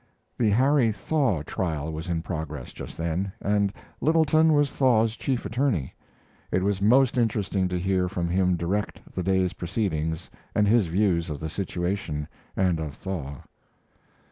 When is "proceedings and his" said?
9.53-10.87